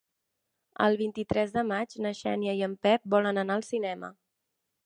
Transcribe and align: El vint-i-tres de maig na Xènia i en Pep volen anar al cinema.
El 0.85 0.97
vint-i-tres 1.01 1.53
de 1.57 1.65
maig 1.73 1.95
na 2.07 2.13
Xènia 2.23 2.57
i 2.63 2.67
en 2.71 2.75
Pep 2.87 3.07
volen 3.17 3.43
anar 3.43 3.59
al 3.61 3.67
cinema. 3.73 4.15